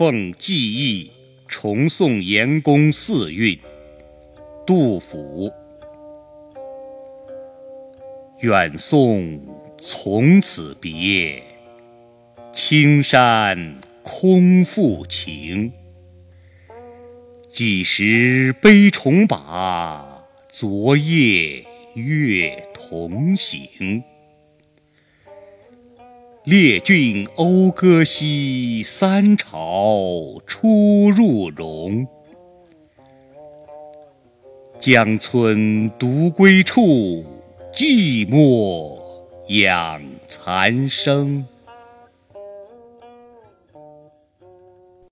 [0.00, 1.10] 奉记忆
[1.46, 3.58] 重送严公四韵。
[4.66, 5.52] 杜甫。
[8.38, 9.38] 远送
[9.78, 11.42] 从此别，
[12.50, 15.70] 青山空复情。
[17.50, 21.62] 几时悲重把，昨夜
[21.92, 24.02] 月同行。
[26.44, 32.06] 列郡讴歌兮，三朝出入荣。
[34.78, 37.22] 江村独归处，
[37.74, 38.98] 寂寞
[39.48, 41.44] 养残生。